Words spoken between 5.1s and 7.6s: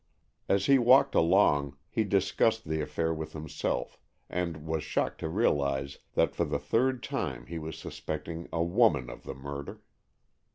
to realize that for the third time he